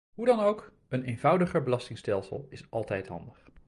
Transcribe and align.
Hoe 0.13 0.25
dan 0.25 0.39
ook, 0.39 0.71
een 0.89 1.03
eenvoudiger 1.03 1.63
belastingstelsel 1.63 2.45
is 2.49 2.69
altijd 2.71 3.07
handig. 3.07 3.43